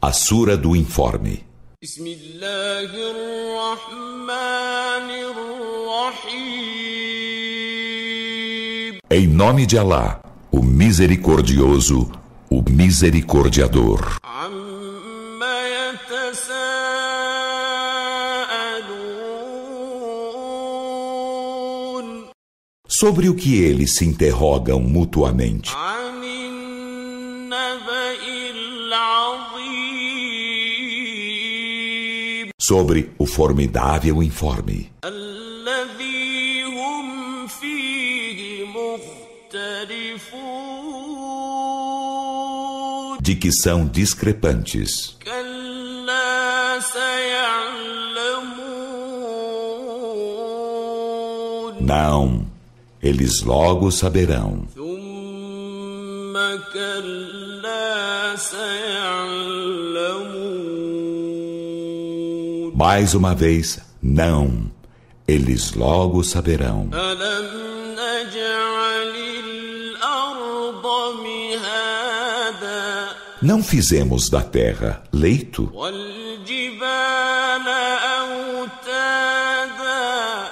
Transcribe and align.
A 0.00 0.12
Sura 0.12 0.56
do 0.56 0.76
Informe. 0.76 1.44
Em 9.10 9.26
nome 9.26 9.66
de 9.66 9.76
Alá, 9.76 10.20
o 10.52 10.62
Misericordioso, 10.62 12.12
o 12.48 12.62
Misericordiador. 12.70 14.20
Sobre 22.86 23.28
o 23.28 23.34
que 23.34 23.56
eles 23.56 23.96
se 23.96 24.04
interrogam 24.04 24.80
mutuamente. 24.80 25.72
Sobre 32.68 33.10
o 33.16 33.24
formidável 33.24 34.22
informe. 34.22 34.92
De 43.22 43.34
que 43.36 43.50
são 43.50 43.86
discrepantes. 43.86 45.16
Não, 51.80 52.46
eles 53.02 53.40
logo 53.40 53.90
saberão. 53.90 54.68
Mais 62.78 63.12
uma 63.12 63.34
vez, 63.34 63.80
não. 64.00 64.70
Eles 65.26 65.72
logo 65.72 66.22
saberão. 66.22 66.88
Não 73.42 73.64
fizemos 73.64 74.30
da 74.30 74.42
terra 74.42 75.02
leito? 75.12 75.72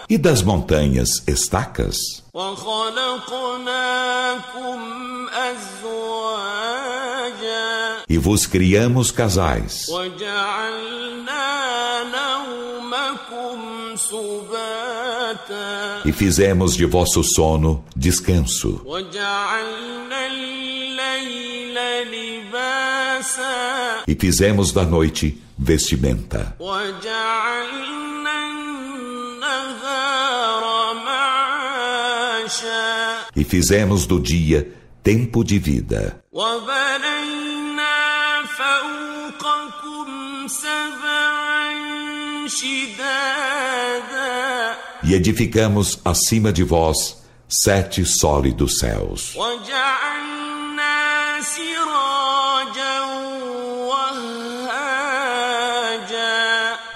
E 0.09 0.19
das 0.19 0.43
montanhas 0.43 1.23
estacas? 1.29 2.25
E 8.09 8.19
vos 8.19 8.47
criamos 8.47 9.13
casais. 9.13 9.87
E 16.07 16.13
fizemos 16.13 16.77
de 16.77 16.87
vosso 16.87 17.25
sono 17.25 17.85
descanso. 17.97 18.81
E 24.07 24.15
fizemos 24.15 24.71
da 24.71 24.85
noite 24.85 25.43
vestimenta. 25.59 26.57
E 33.35 33.45
fizemos 33.45 34.07
do 34.07 34.21
dia 34.21 34.73
tempo 35.03 35.43
de 35.43 35.59
vida. 35.59 36.23
E 45.09 45.15
edificamos 45.15 46.01
acima 46.05 46.53
de 46.53 46.65
vós 46.65 47.23
sete 47.49 48.05
sólidos 48.05 48.81
céus. 48.81 49.37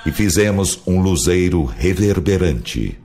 E 0.05 0.11
fizemos 0.11 0.81
um 0.85 1.01
luzeiro 1.01 1.65
reverberante. 1.65 2.99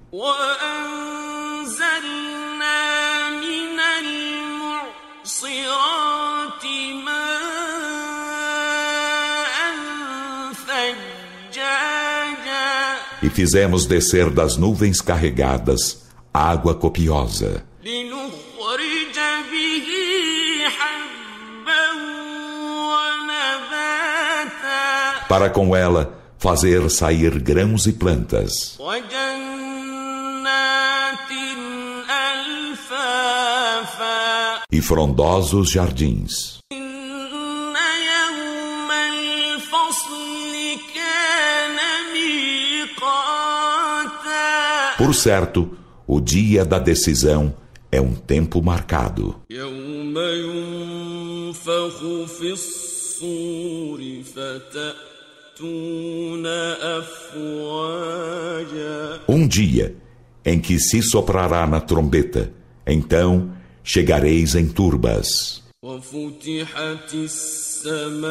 E 13.26 13.30
fizemos 13.30 13.88
descer 13.88 14.30
das 14.30 14.56
nuvens 14.56 15.02
carregadas 15.02 16.06
água 16.32 16.76
copiosa. 16.76 17.66
Para 25.28 25.50
com 25.50 25.76
ela 25.76 26.16
fazer 26.38 26.88
sair 26.92 27.40
grãos 27.40 27.88
e 27.88 27.94
plantas. 27.94 28.78
E 34.72 34.82
frondosos 34.82 35.72
jardins. 35.72 36.65
Por 44.99 45.15
certo, 45.15 45.77
o 46.07 46.21
dia 46.21 46.65
da 46.65 46.79
decisão 46.79 47.55
é 47.91 48.01
um 48.01 48.15
tempo 48.15 48.63
marcado. 48.63 49.37
Um 59.29 59.49
dia 59.49 59.97
em 60.45 60.61
que 60.61 60.79
se 60.79 61.03
soprará 61.03 61.67
na 61.67 61.81
trombeta, 61.81 62.53
então 62.87 63.51
chegareis 63.83 64.55
em 64.55 64.67
turbas. 64.69 65.61
وفتحت 65.83 67.15
السماء 67.15 68.31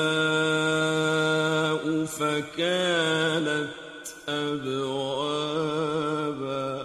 فكانت 2.06 3.69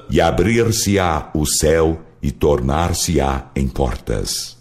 e 0.10 0.20
abrir-se-á 0.20 1.32
o 1.34 1.46
céu 1.46 2.02
e 2.22 2.32
tornar-se-á 2.32 3.52
em 3.56 3.68
portas. 3.68 4.58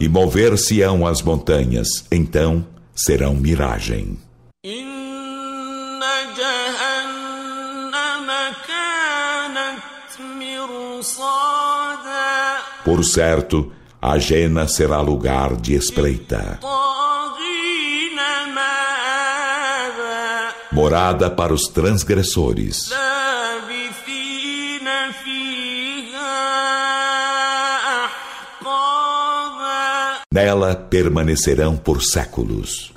E 0.00 0.08
mover-se-ão 0.08 1.06
as 1.06 1.22
montanhas, 1.22 1.88
então 2.10 2.66
serão 2.94 3.34
miragem. 3.34 4.18
Por 12.84 13.04
certo, 13.04 13.72
a 14.04 14.18
Jena 14.18 14.66
será 14.66 15.00
lugar 15.00 15.54
de 15.54 15.74
espreita. 15.74 16.58
Morada 20.72 21.30
para 21.30 21.54
os 21.54 21.68
transgressores. 21.68 22.90
Nela 30.32 30.74
permanecerão 30.74 31.76
por 31.76 32.02
séculos. 32.02 32.92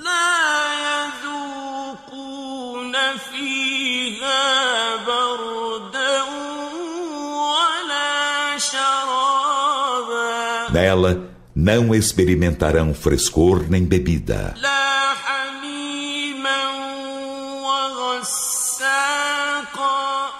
Nela 10.75 11.29
não 11.55 11.95
experimentarão 11.95 12.93
frescor 12.93 13.63
nem 13.69 13.85
bebida. 13.85 14.55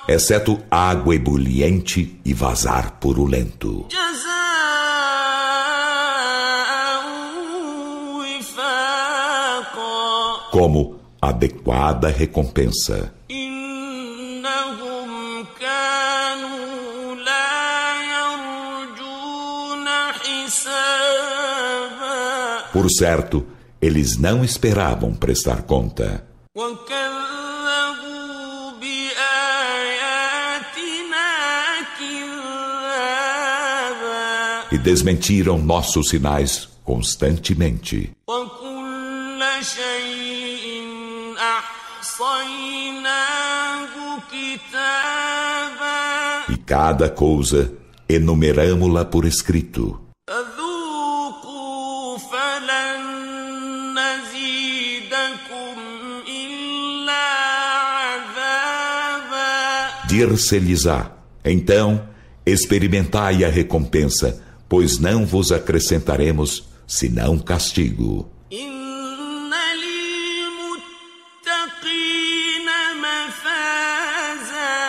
Exceto 0.10 0.62
água 0.70 1.16
ebuliente 1.16 2.20
e 2.26 2.34
vazar 2.34 3.00
purulento. 3.00 3.88
Como 10.52 11.00
adequada 11.22 12.10
recompensa. 12.10 13.14
Por 22.86 22.92
certo, 22.92 23.44
eles 23.82 24.16
não 24.16 24.46
esperavam 24.46 25.16
prestar 25.16 25.64
conta. 25.64 26.24
E 34.72 34.78
desmentiram 34.78 35.58
nossos 35.58 36.10
sinais 36.10 36.70
constantemente. 36.84 38.12
E 46.50 46.58
cada 46.58 47.10
coisa 47.10 47.74
enumeramos-la 48.08 49.06
por 49.06 49.26
escrito. 49.26 50.05
Dir-se-lhes-á, 60.16 61.12
então 61.44 62.08
experimentai 62.46 63.44
a 63.44 63.50
recompensa, 63.50 64.42
pois 64.70 64.98
não 64.98 65.26
vos 65.26 65.52
acrescentaremos 65.52 66.70
senão 66.88 67.38
castigo. 67.38 68.30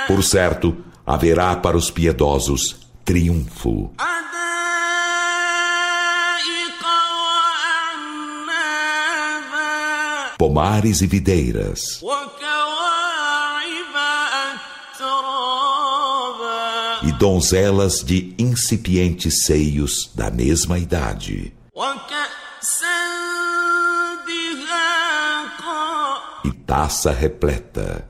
Por 0.07 0.23
certo, 0.23 0.77
haverá 1.05 1.57
para 1.57 1.77
os 1.77 1.91
piedosos 1.91 2.89
triunfo. 3.05 3.91
Pomares 10.39 11.01
e 11.01 11.07
videiras. 11.09 12.01
Donzelas 17.19 18.05
de 18.05 18.35
incipientes 18.39 19.45
seios 19.45 20.11
da 20.15 20.31
mesma 20.31 20.79
idade. 20.79 21.53
E 26.45 26.53
taça 26.67 27.11
repleta. 27.13 28.07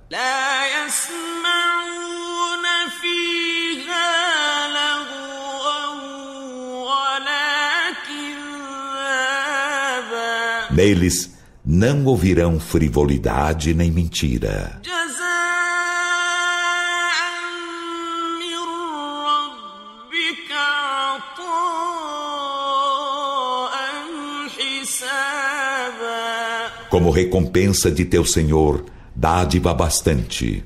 Neles 10.71 11.31
não 11.65 12.05
ouvirão 12.05 12.61
frivolidade 12.61 13.73
nem 13.73 13.91
mentira. 13.91 14.81
Recompensa 27.17 27.91
de 27.91 28.05
teu 28.05 28.27
Senhor, 28.27 28.85
dádiva 29.15 29.73
bastante. 29.73 30.63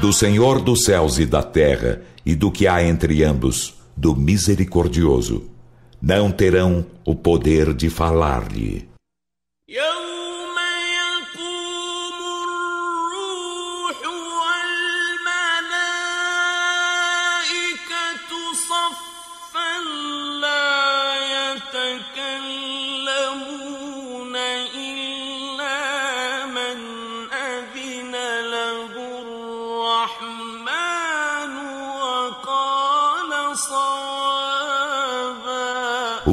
do 0.00 0.12
Senhor 0.12 0.60
dos 0.60 0.84
céus 0.84 1.20
e 1.20 1.24
da 1.24 1.44
terra 1.44 2.02
e 2.26 2.34
do 2.34 2.50
que 2.50 2.66
há 2.66 2.82
entre 2.82 3.22
ambos, 3.22 3.74
do 3.96 4.16
misericordioso, 4.16 5.51
não 6.02 6.32
terão 6.32 6.84
o 7.04 7.14
poder 7.14 7.72
de 7.72 7.88
falar-lhe. 7.88 8.90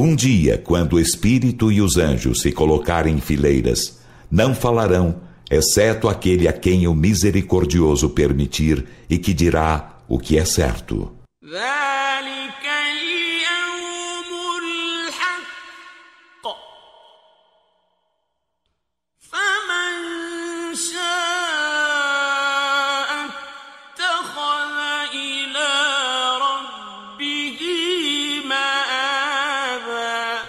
Um 0.02 0.16
dia, 0.16 0.56
quando 0.56 0.94
o 0.94 0.98
Espírito 0.98 1.70
e 1.70 1.82
os 1.82 1.98
anjos 1.98 2.40
se 2.40 2.52
colocarem 2.52 3.16
em 3.16 3.20
fileiras, 3.20 4.00
não 4.30 4.54
falarão, 4.54 5.20
exceto 5.50 6.08
aquele 6.08 6.48
a 6.48 6.54
quem 6.54 6.88
o 6.88 6.94
misericordioso 6.94 8.08
permitir 8.08 8.86
e 9.10 9.18
que 9.18 9.34
dirá 9.34 9.98
o 10.08 10.18
que 10.18 10.38
é 10.38 10.44
certo. 10.46 11.12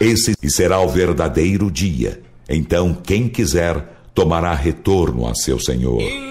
Esse 0.01 0.33
será 0.49 0.79
o 0.79 0.89
verdadeiro 0.89 1.69
dia. 1.69 2.21
Então, 2.49 2.91
quem 2.91 3.29
quiser, 3.29 4.09
tomará 4.15 4.55
retorno 4.55 5.27
a 5.27 5.35
seu 5.35 5.59
Senhor. 5.59 6.30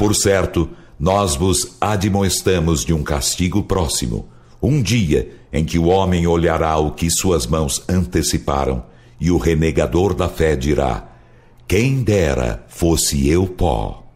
Por 0.00 0.14
certo, 0.14 0.70
nós 0.98 1.36
vos 1.36 1.76
admoestamos 1.78 2.86
de 2.86 2.94
um 2.94 3.02
castigo 3.02 3.62
próximo, 3.62 4.30
um 4.62 4.80
dia 4.80 5.30
em 5.52 5.62
que 5.62 5.78
o 5.78 5.88
homem 5.88 6.26
olhará 6.26 6.78
o 6.78 6.92
que 6.92 7.10
suas 7.10 7.46
mãos 7.46 7.82
anteciparam, 7.86 8.82
e 9.20 9.30
o 9.30 9.36
renegador 9.36 10.14
da 10.14 10.26
fé 10.26 10.56
dirá: 10.56 11.06
Quem 11.68 12.02
dera 12.02 12.64
fosse 12.66 13.28
eu 13.28 13.46
pó. 13.46 14.09